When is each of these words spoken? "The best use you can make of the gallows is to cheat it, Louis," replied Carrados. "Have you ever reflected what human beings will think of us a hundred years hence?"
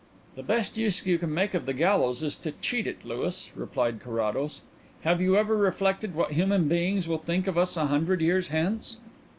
"The 0.35 0.41
best 0.41 0.79
use 0.79 1.05
you 1.05 1.19
can 1.19 1.31
make 1.31 1.53
of 1.53 1.67
the 1.67 1.75
gallows 1.75 2.23
is 2.23 2.35
to 2.37 2.53
cheat 2.53 2.87
it, 2.87 3.05
Louis," 3.05 3.51
replied 3.53 3.99
Carrados. 3.99 4.63
"Have 5.01 5.21
you 5.21 5.37
ever 5.37 5.55
reflected 5.55 6.15
what 6.15 6.31
human 6.31 6.67
beings 6.67 7.07
will 7.07 7.19
think 7.19 7.45
of 7.45 7.55
us 7.55 7.77
a 7.77 7.85
hundred 7.85 8.19
years 8.19 8.47
hence?" 8.47 8.97